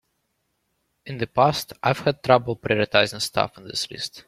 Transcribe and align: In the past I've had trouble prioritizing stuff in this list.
In 1.05 1.19
the 1.19 1.27
past 1.27 1.73
I've 1.83 1.99
had 1.99 2.23
trouble 2.23 2.55
prioritizing 2.55 3.21
stuff 3.21 3.55
in 3.59 3.65
this 3.67 3.91
list. 3.91 4.19